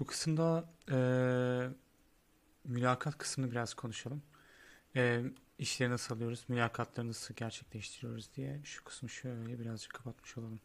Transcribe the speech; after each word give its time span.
Bu 0.00 0.06
kısımda 0.06 0.68
eee, 0.90 1.70
mülakat 2.64 3.18
kısmını 3.18 3.50
biraz 3.50 3.74
konuşalım. 3.74 4.22
Eee 4.94 5.24
işleri 5.58 5.90
nasıl 5.90 6.16
alıyoruz, 6.16 6.44
mülakatları 6.48 7.08
nasıl 7.08 7.34
gerçekleştiriyoruz 7.34 8.30
diye 8.36 8.60
şu 8.64 8.84
kısmı 8.84 9.08
şöyle 9.08 9.58
birazcık 9.60 9.94
kapatmış 9.94 10.38
olalım. 10.38 10.60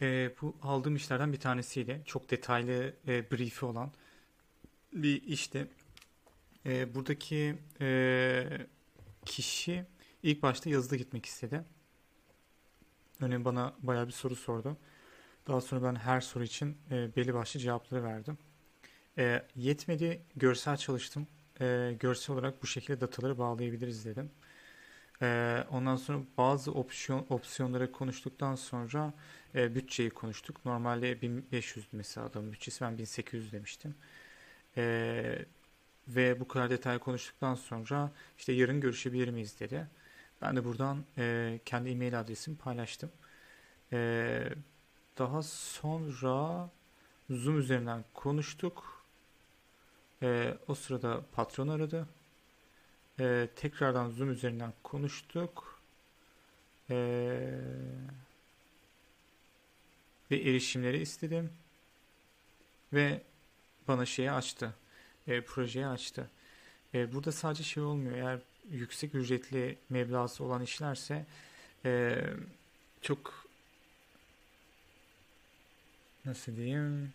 Eee, 0.00 0.34
bu 0.42 0.56
aldığım 0.62 0.96
işlerden 0.96 1.32
bir 1.32 1.40
tanesiydi. 1.40 2.02
Çok 2.06 2.30
detaylı 2.30 2.94
e, 3.08 3.30
brief'i 3.32 3.66
olan 3.66 3.92
bir 4.92 5.22
işti. 5.22 5.68
Eee, 6.66 6.88
buradaki 6.94 7.58
eee, 7.80 8.66
kişi 9.26 9.86
ilk 10.22 10.42
başta 10.42 10.70
yazıda 10.70 10.96
gitmek 10.96 11.26
istedi. 11.26 11.64
Örneğin 13.20 13.44
bana 13.44 13.74
bayağı 13.82 14.06
bir 14.06 14.12
soru 14.12 14.36
sordu. 14.36 14.76
Daha 15.46 15.60
sonra 15.60 15.82
ben 15.82 15.94
her 15.94 16.20
soru 16.20 16.44
için 16.44 16.76
e, 16.90 17.16
belli 17.16 17.34
başlı 17.34 17.60
cevapları 17.60 18.04
verdim. 18.04 18.38
E, 19.18 19.42
yetmedi, 19.56 20.22
görsel 20.36 20.76
çalıştım. 20.76 21.26
E, 21.60 21.96
görsel 22.00 22.36
olarak 22.36 22.62
bu 22.62 22.66
şekilde 22.66 23.00
dataları 23.00 23.38
bağlayabiliriz 23.38 24.04
dedim. 24.04 24.30
E, 25.22 25.58
ondan 25.70 25.96
sonra 25.96 26.18
bazı 26.38 26.72
opsiyon 26.72 27.26
opsiyonları 27.30 27.92
konuştuktan 27.92 28.54
sonra 28.54 29.12
e, 29.54 29.74
bütçeyi 29.74 30.10
konuştuk. 30.10 30.64
Normalde 30.64 31.22
1500 31.22 31.86
mesela 31.92 32.26
adamın 32.26 32.52
bütçesi 32.52 32.84
ben 32.84 32.98
1800 32.98 33.52
demiştim. 33.52 33.94
E, 34.76 35.46
ve 36.08 36.40
bu 36.40 36.48
kadar 36.48 36.70
detay 36.70 36.98
konuştuktan 36.98 37.54
sonra 37.54 38.10
işte 38.38 38.52
yarın 38.52 38.80
görüşebilir 38.80 39.28
miyiz 39.28 39.60
dedi. 39.60 39.86
Ben 40.42 40.56
de 40.56 40.64
buradan 40.64 41.04
e, 41.18 41.60
kendi 41.64 41.90
e-mail 41.90 42.20
adresimi 42.20 42.56
paylaştım. 42.58 43.12
E, 43.92 44.44
daha 45.18 45.42
sonra 45.42 46.70
Zoom 47.30 47.58
üzerinden 47.58 48.04
konuştuk. 48.14 49.02
Ee, 50.22 50.54
o 50.68 50.74
sırada 50.74 51.22
patron 51.32 51.68
aradı. 51.68 52.08
Ee, 53.20 53.48
tekrardan 53.56 54.10
Zoom 54.10 54.30
üzerinden 54.30 54.72
konuştuk. 54.82 55.80
Ee, 56.90 57.58
ve 60.30 60.36
erişimleri 60.36 60.98
istedim. 61.00 61.52
Ve 62.92 63.22
bana 63.88 64.06
şeyi 64.06 64.32
açtı. 64.32 64.74
Ee, 65.26 65.40
projeyi 65.40 65.86
açtı. 65.86 66.30
Ee, 66.94 67.12
burada 67.12 67.32
sadece 67.32 67.64
şey 67.64 67.82
olmuyor. 67.82 68.16
Eğer 68.16 68.38
yüksek 68.70 69.14
ücretli 69.14 69.78
meblağası 69.90 70.44
olan 70.44 70.62
işlerse 70.62 71.26
ee, 71.84 72.24
çok 73.00 73.41
nasıl 76.24 76.56
diyeyim 76.56 77.12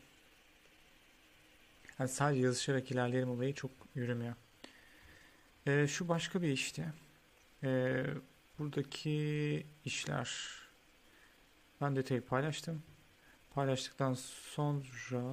yani 2.00 2.10
sadece 2.10 2.42
yazışarak 2.42 2.92
ilerleyelim 2.92 3.30
olayı 3.30 3.54
çok 3.54 3.72
yürümüyor. 3.96 4.36
Ee, 5.68 5.88
şu 5.88 6.08
başka 6.08 6.42
bir 6.42 6.48
işti. 6.48 6.94
Ee, 7.64 8.06
buradaki 8.60 9.66
işler 9.86 10.50
ben 11.82 11.96
detayı 11.96 12.22
paylaştım. 12.22 12.84
Paylaştıktan 13.56 14.14
sonra 14.54 15.24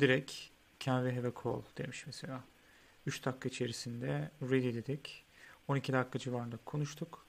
direkt 0.00 0.32
can 0.80 1.04
we 1.04 1.16
have 1.16 1.28
a 1.28 1.32
call 1.44 1.62
demiş 1.78 2.06
mesela. 2.06 2.44
3 3.06 3.24
dakika 3.24 3.48
içerisinde 3.48 4.30
ready 4.42 4.74
dedik. 4.74 5.24
12 5.68 5.92
dakika 5.92 6.18
civarında 6.18 6.56
konuştuk. 6.64 7.26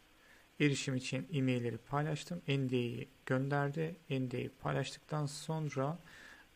Erişim 0.62 0.96
için 0.96 1.28
e-mailleri 1.34 1.78
paylaştım. 1.78 2.42
NDA'yı 2.48 3.08
gönderdi. 3.26 3.96
NDA'yı 4.10 4.52
paylaştıktan 4.60 5.26
sonra 5.26 6.00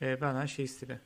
e, 0.02 0.22
benden 0.22 0.46
şey 0.46 0.66
istedi. 0.66 1.02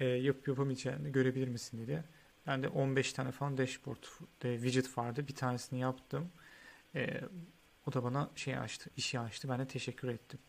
E, 0.00 0.04
yapıp 0.04 0.48
yapamayacağını 0.48 1.08
görebilir 1.08 1.48
misin 1.48 1.78
dedi. 1.78 2.04
Ben 2.46 2.62
de 2.62 2.68
15 2.68 3.12
tane 3.12 3.32
falan 3.32 3.58
dashboard 3.58 4.04
de, 4.42 4.54
widget 4.54 4.98
vardı. 4.98 5.28
Bir 5.28 5.34
tanesini 5.34 5.80
yaptım. 5.80 6.28
E, 6.94 7.20
o 7.86 7.92
da 7.92 8.04
bana 8.04 8.30
şey 8.36 8.56
açtı, 8.56 8.90
işi 8.96 9.20
açtı. 9.20 9.48
Ben 9.48 9.58
de 9.58 9.68
teşekkür 9.68 10.08
ettim. 10.08 10.40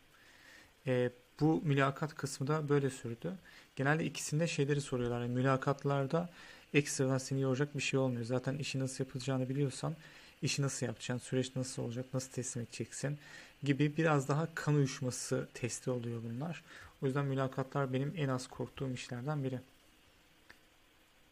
E, 0.86 1.10
bu 1.40 1.62
mülakat 1.64 2.14
kısmı 2.14 2.46
da 2.46 2.68
böyle 2.68 2.90
sürdü. 2.90 3.32
Genelde 3.76 4.04
ikisinde 4.04 4.46
şeyleri 4.46 4.80
soruyorlar. 4.80 5.20
Yani 5.20 5.34
mülakatlarda 5.34 6.30
ekstradan 6.74 7.18
seni 7.18 7.40
yoracak 7.40 7.76
bir 7.76 7.82
şey 7.82 8.00
olmuyor. 8.00 8.24
Zaten 8.24 8.58
işi 8.58 8.78
nasıl 8.78 9.04
yapılacağını 9.04 9.48
biliyorsan 9.48 9.96
işi 10.42 10.62
nasıl 10.62 10.86
yapacaksın, 10.86 11.26
süreç 11.26 11.56
nasıl 11.56 11.82
olacak, 11.82 12.06
nasıl 12.14 12.32
teslim 12.32 12.62
edeceksin 12.62 13.18
gibi 13.62 13.96
biraz 13.96 14.28
daha 14.28 14.54
kan 14.54 14.74
uyuşması 14.74 15.48
testi 15.54 15.90
oluyor 15.90 16.22
bunlar. 16.22 16.64
O 17.02 17.06
yüzden 17.06 17.24
mülakatlar 17.24 17.92
benim 17.92 18.14
en 18.16 18.28
az 18.28 18.46
korktuğum 18.46 18.92
işlerden 18.92 19.44
biri. 19.44 19.60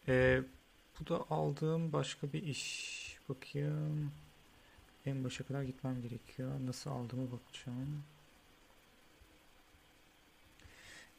Ee, 0.09 0.43
bu 1.01 1.07
da 1.09 1.25
aldığım 1.31 1.93
başka 1.93 2.33
bir 2.33 2.43
iş. 2.43 2.97
Bakayım. 3.29 4.13
En 5.07 5.25
başa 5.25 5.45
kadar 5.45 5.63
gitmem 5.63 6.03
gerekiyor. 6.03 6.53
Nasıl 6.67 6.91
aldığımı 6.91 7.29
bakacağım. 7.33 8.05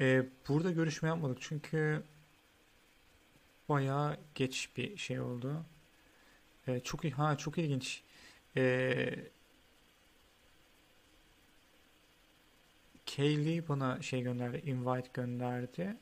Ee, 0.02 0.26
burada 0.48 0.72
görüşme 0.72 1.10
yapmadık 1.10 1.38
çünkü 1.42 2.04
bayağı 3.70 4.18
geç 4.36 4.70
bir 4.78 4.98
şey 4.98 5.20
oldu. 5.20 5.66
Ee, 6.68 6.80
çok 6.80 7.06
ha 7.06 7.38
çok 7.38 7.58
ilginç. 7.58 8.04
Ee, 8.58 9.16
Kaylee 13.16 13.68
bana 13.68 14.02
şey 14.02 14.22
gönderdi, 14.22 14.58
invite 14.66 15.10
gönderdi. 15.14 15.98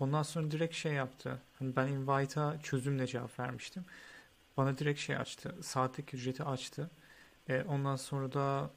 Ondan 0.00 0.22
sonra 0.22 0.50
direkt 0.50 0.74
şey 0.74 0.92
yaptı. 0.92 1.42
Hani 1.58 1.76
ben 1.76 1.88
invite'a 1.88 2.60
çözümle 2.62 3.06
cevap 3.06 3.40
vermiştim. 3.40 3.84
Bana 4.56 4.78
direkt 4.78 5.00
şey 5.00 5.16
açtı. 5.16 5.54
Saatlik 5.62 6.14
ücreti 6.14 6.42
açtı. 6.44 6.90
E, 7.48 7.62
ondan 7.62 7.96
sonra 7.96 8.32
da 8.32 8.70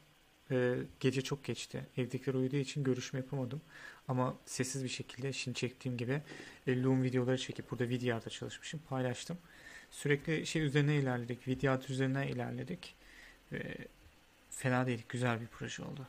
e, 0.51 0.75
gece 0.99 1.21
çok 1.21 1.43
geçti. 1.43 1.87
Evdekiler 1.97 2.33
uyuduğu 2.35 2.55
için 2.55 2.83
görüşme 2.83 3.19
yapamadım. 3.19 3.61
Ama 4.07 4.37
sessiz 4.45 4.83
bir 4.83 4.89
şekilde 4.89 5.33
şimdi 5.33 5.57
çektiğim 5.57 5.97
gibi 5.97 6.21
e, 6.67 6.83
Loom 6.83 7.03
videoları 7.03 7.37
çekip 7.37 7.71
burada 7.71 7.89
VDR'da 7.89 8.29
çalışmışım. 8.29 8.79
Paylaştım. 8.89 9.37
Sürekli 9.91 10.47
şey 10.47 10.61
üzerine 10.61 10.95
ilerledik. 10.95 11.47
Vidyat 11.47 11.89
üzerine 11.89 12.29
ilerledik. 12.29 12.95
Ve 13.51 13.75
fena 14.51 14.87
değil. 14.87 15.03
Güzel 15.09 15.41
bir 15.41 15.47
proje 15.47 15.83
oldu. 15.83 16.07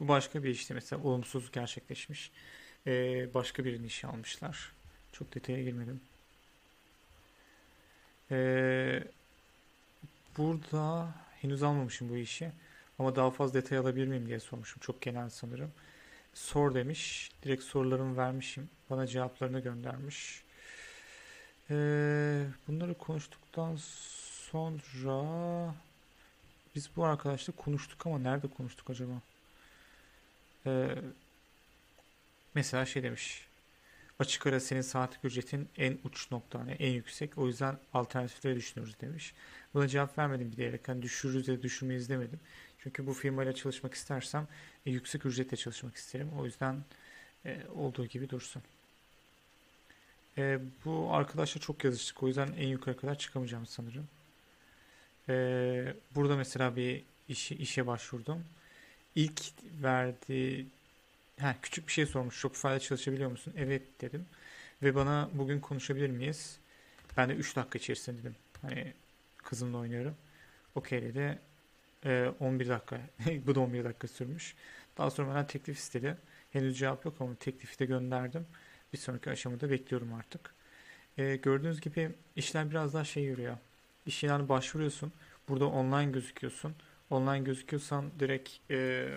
Bu 0.00 0.08
başka 0.08 0.44
bir 0.44 0.50
işte 0.50 0.74
mesela 0.74 1.02
olumsuz 1.02 1.52
gerçekleşmiş. 1.52 2.30
Ee, 2.86 3.34
başka 3.34 3.64
birini 3.64 3.86
işe 3.86 4.06
almışlar. 4.06 4.72
Çok 5.12 5.34
detaya 5.34 5.62
girmedim. 5.62 6.00
Ee, 8.30 9.04
burada 10.38 11.14
henüz 11.42 11.62
almamışım 11.62 12.08
bu 12.08 12.16
işi. 12.16 12.52
Ama 12.98 13.16
daha 13.16 13.30
fazla 13.30 13.54
detay 13.54 13.78
alabilir 13.78 14.06
miyim 14.06 14.26
diye 14.26 14.40
sormuşum. 14.40 14.80
Çok 14.80 15.02
genel 15.02 15.28
sanırım. 15.28 15.72
Sor 16.36 16.74
demiş. 16.74 17.30
Direkt 17.42 17.62
sorularımı 17.62 18.16
vermişim. 18.16 18.68
Bana 18.90 19.06
cevaplarını 19.06 19.60
göndermiş. 19.60 20.42
Ee, 21.70 22.46
bunları 22.68 22.94
konuştuktan 22.94 23.76
sonra 24.50 25.74
biz 26.74 26.90
bu 26.96 27.04
arkadaşla 27.04 27.52
konuştuk 27.52 28.06
ama 28.06 28.18
nerede 28.18 28.48
konuştuk 28.48 28.90
acaba? 28.90 29.12
Ee, 30.66 30.98
mesela 32.54 32.86
şey 32.86 33.02
demiş. 33.02 33.46
Açık 34.18 34.46
ara 34.46 34.60
senin 34.60 34.80
saatlik 34.80 35.24
ücretin 35.24 35.68
en 35.76 35.98
uç 36.04 36.30
nokta, 36.30 36.58
yani 36.58 36.72
en 36.72 36.92
yüksek. 36.92 37.38
O 37.38 37.46
yüzden 37.46 37.78
alternatifleri 37.94 38.56
düşünürüz 38.56 39.00
demiş. 39.00 39.34
Buna 39.74 39.88
cevap 39.88 40.18
vermedim 40.18 40.52
bir 40.52 40.56
diyerek. 40.56 40.88
Yani 40.88 41.02
düşürürüz 41.02 41.48
ya 41.48 41.62
düşürmeyiz 41.62 42.08
demedim. 42.08 42.40
Çünkü 42.78 43.06
bu 43.06 43.12
firmayla 43.12 43.54
çalışmak 43.54 43.94
istersem 43.94 44.48
e, 44.86 44.90
yüksek 44.90 45.26
ücretle 45.26 45.56
çalışmak 45.56 45.96
isterim. 45.96 46.30
O 46.38 46.44
yüzden 46.44 46.76
e, 47.46 47.60
olduğu 47.74 48.06
gibi 48.06 48.30
dursun. 48.30 48.62
E, 50.38 50.58
bu 50.84 51.08
arkadaşla 51.12 51.60
çok 51.60 51.84
yazıştık. 51.84 52.22
O 52.22 52.28
yüzden 52.28 52.52
en 52.58 52.68
yukarı 52.68 52.96
kadar 52.96 53.18
çıkamayacağım 53.18 53.66
sanırım. 53.66 54.08
E, 55.28 55.94
burada 56.14 56.36
mesela 56.36 56.76
bir 56.76 57.02
işe, 57.28 57.54
işe 57.54 57.86
başvurdum. 57.86 58.44
İlk 59.14 59.42
verdiği 59.82 60.66
ha, 61.40 61.56
küçük 61.62 61.88
bir 61.88 61.92
şey 61.92 62.06
sormuş. 62.06 62.36
Shopify'da 62.36 62.80
çalışabiliyor 62.80 63.30
musun? 63.30 63.54
Evet 63.56 63.82
dedim. 64.00 64.26
Ve 64.82 64.94
bana 64.94 65.30
bugün 65.32 65.60
konuşabilir 65.60 66.10
miyiz? 66.10 66.58
Ben 67.16 67.28
de 67.28 67.34
3 67.34 67.56
dakika 67.56 67.78
içerisinde 67.78 68.18
dedim. 68.20 68.36
Hani 68.62 68.92
kızımla 69.38 69.78
oynuyorum. 69.78 70.14
Okey 70.74 71.02
dedi. 71.02 71.38
Ee, 72.06 72.32
11 72.40 72.68
dakika. 72.68 73.00
Bu 73.46 73.54
da 73.54 73.60
11 73.60 73.84
dakika 73.84 74.08
sürmüş. 74.08 74.54
Daha 74.98 75.10
sonra 75.10 75.28
bana 75.28 75.46
teklif 75.46 75.78
istedi. 75.78 76.16
Henüz 76.50 76.78
cevap 76.78 77.04
yok 77.04 77.14
ama 77.20 77.34
teklifi 77.34 77.78
de 77.78 77.86
gönderdim. 77.86 78.46
Bir 78.92 78.98
sonraki 78.98 79.30
aşamada 79.30 79.70
bekliyorum 79.70 80.14
artık. 80.14 80.54
Ee, 81.18 81.36
gördüğünüz 81.36 81.80
gibi 81.80 82.10
işler 82.36 82.70
biraz 82.70 82.94
daha 82.94 83.04
şey 83.04 83.24
yürüyor. 83.24 83.56
İş 84.06 84.24
ilanı 84.24 84.48
başvuruyorsun. 84.48 85.12
Burada 85.48 85.66
online 85.66 86.12
gözüküyorsun. 86.12 86.74
Online 87.10 87.38
gözüküyorsan 87.40 88.10
direkt 88.20 88.50
e, 88.70 89.08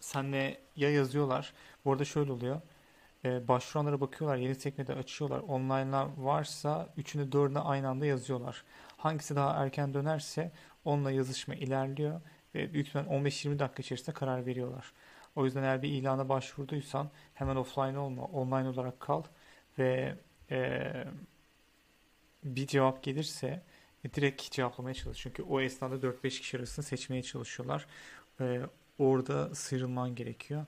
senle 0.00 0.58
ya 0.76 0.90
yazıyorlar. 0.90 1.52
Bu 1.84 1.92
arada 1.92 2.04
şöyle 2.04 2.32
oluyor. 2.32 2.60
E, 3.24 3.48
başvuranlara 3.48 4.00
bakıyorlar. 4.00 4.36
Yeni 4.36 4.54
sekmede 4.54 4.94
açıyorlar. 4.94 5.40
Online'lar 5.40 6.08
varsa 6.16 6.88
üçünü 6.96 7.32
dördüne 7.32 7.58
aynı 7.58 7.88
anda 7.88 8.06
yazıyorlar. 8.06 8.64
Hangisi 8.96 9.36
daha 9.36 9.64
erken 9.64 9.94
dönerse 9.94 10.52
onunla 10.84 11.10
yazışma 11.10 11.54
ilerliyor. 11.54 12.20
Ve 12.54 12.72
büyük 12.72 12.88
ihtimal 12.88 13.06
15-20 13.06 13.58
dakika 13.58 13.82
içerisinde 13.82 14.12
karar 14.14 14.46
veriyorlar. 14.46 14.92
O 15.36 15.44
yüzden 15.44 15.62
eğer 15.62 15.82
bir 15.82 15.88
ilana 15.88 16.28
başvurduysan 16.28 17.10
hemen 17.34 17.56
offline 17.56 17.98
olma. 17.98 18.24
Online 18.24 18.68
olarak 18.68 19.00
kal. 19.00 19.22
Ve 19.78 20.14
e, 20.50 20.92
bir 22.44 22.66
cevap 22.66 23.02
gelirse 23.02 23.62
e, 24.04 24.14
direkt 24.14 24.50
cevaplamaya 24.50 24.94
çalış. 24.94 25.18
Çünkü 25.18 25.42
o 25.42 25.60
esnada 25.60 25.94
4-5 25.94 26.28
kişi 26.40 26.56
arasında 26.56 26.86
seçmeye 26.86 27.22
çalışıyorlar. 27.22 27.86
E, 28.40 28.60
orada 28.98 29.54
sıyrılman 29.54 30.14
gerekiyor. 30.14 30.66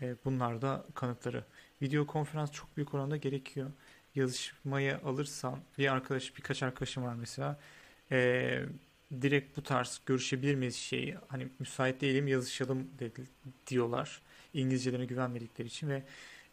E, 0.00 0.16
bunlar 0.24 0.62
da 0.62 0.84
kanıtları. 0.94 1.44
Video 1.82 2.06
konferans 2.06 2.52
çok 2.52 2.76
büyük 2.76 2.94
oranda 2.94 3.16
gerekiyor. 3.16 3.70
Yazışmaya 4.14 5.00
alırsan 5.04 5.60
bir 5.78 5.92
arkadaş 5.92 6.36
birkaç 6.36 6.62
arkadaşım 6.62 7.04
var 7.04 7.14
mesela 7.14 7.58
e, 8.12 8.60
direkt 9.22 9.56
bu 9.56 9.62
tarz 9.62 10.00
görüşebilir 10.06 10.54
miyiz 10.54 10.76
şeyi 10.76 11.16
hani 11.28 11.48
müsait 11.58 12.00
değilim 12.00 12.28
yazışalım 12.28 12.88
dedi, 12.98 13.24
diyorlar. 13.66 14.22
İngilizcelerine 14.54 15.06
güvenmedikleri 15.06 15.68
için 15.68 15.88
ve 15.88 16.02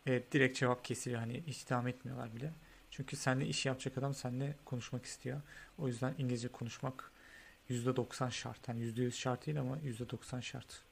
e, 0.08 0.24
direkt 0.32 0.58
cevap 0.58 0.86
kesiliyor. 0.86 1.22
Hani 1.22 1.44
devam 1.70 1.88
etmiyorlar 1.88 2.36
bile. 2.36 2.54
Çünkü 2.92 3.16
seninle 3.16 3.48
iş 3.48 3.66
yapacak 3.66 3.98
adam 3.98 4.14
seninle 4.14 4.56
konuşmak 4.66 5.06
istiyor. 5.06 5.42
O 5.78 5.88
yüzden 5.88 6.16
İngilizce 6.18 6.48
konuşmak 6.48 7.12
%90 7.70 8.32
şart. 8.32 8.68
Yani 8.68 8.82
%100 8.82 9.12
şart 9.12 9.46
değil 9.46 9.60
ama 9.60 9.78
%90 9.78 10.42
şart. 10.42 10.84